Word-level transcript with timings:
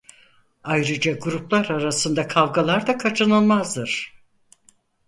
Ayrıca 0.63 1.11
gruplar 1.13 1.65
arasında 1.69 2.27
kavgalar 2.27 2.87
da 2.87 2.97
kaçınılmazdır. 2.97 4.13